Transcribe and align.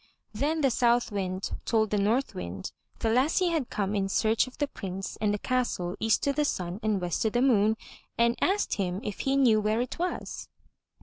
Then 0.33 0.61
the 0.61 0.71
South 0.71 1.11
Wind 1.11 1.51
told 1.63 1.91
the 1.91 1.97
North 1.99 2.33
Wind 2.33 2.71
the 2.97 3.11
lassie 3.11 3.49
had 3.49 3.69
come 3.69 3.93
in 3.93 4.09
search 4.09 4.47
of 4.47 4.57
the 4.57 4.67
Prince 4.67 5.15
and 5.21 5.31
the 5.31 5.37
castle 5.37 5.95
EAST 5.99 6.27
O' 6.27 6.31
THE 6.33 6.43
SUN 6.43 6.79
AND 6.81 6.99
WEST 6.99 7.27
O' 7.27 7.29
THE 7.29 7.39
MOON 7.43 7.77
and 8.17 8.35
asked 8.41 8.77
him 8.77 9.01
if 9.03 9.19
he 9.19 9.35
knew 9.37 9.61
where 9.61 9.79
it 9.79 9.99
was. 9.99 10.47